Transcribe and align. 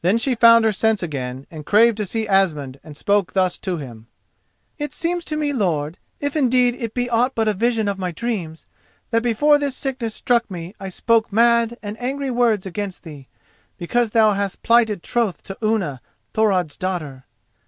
Then 0.00 0.16
she 0.16 0.36
found 0.36 0.64
her 0.64 0.70
sense 0.70 1.02
again, 1.02 1.44
and 1.50 1.66
craved 1.66 1.96
to 1.96 2.06
see 2.06 2.28
Asmund, 2.28 2.78
and 2.84 2.96
spoke 2.96 3.32
thus 3.32 3.58
to 3.58 3.78
him: 3.78 4.06
"It 4.78 4.94
seems 4.94 5.24
to 5.24 5.36
me, 5.36 5.52
lord, 5.52 5.98
if 6.20 6.36
indeed 6.36 6.76
it 6.76 6.94
be 6.94 7.10
aught 7.10 7.34
but 7.34 7.48
a 7.48 7.52
vision 7.52 7.88
of 7.88 7.98
my 7.98 8.12
dreams, 8.12 8.64
that 9.10 9.24
before 9.24 9.58
this 9.58 9.74
sickness 9.74 10.14
struck 10.14 10.48
me 10.48 10.76
I 10.78 10.88
spoke 10.88 11.32
mad 11.32 11.78
and 11.82 12.00
angry 12.00 12.30
words 12.30 12.64
against 12.64 13.02
thee, 13.02 13.26
because 13.76 14.10
thou 14.10 14.34
hast 14.34 14.62
plighted 14.62 15.02
troth 15.02 15.42
to 15.42 15.58
Unna, 15.60 16.00
Thorod's 16.32 16.76
daughter." 16.76 17.24